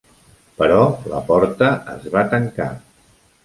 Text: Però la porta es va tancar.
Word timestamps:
Però 0.61 0.79
la 1.11 1.21
porta 1.29 1.69
es 1.99 2.11
va 2.19 2.27
tancar. 2.35 2.71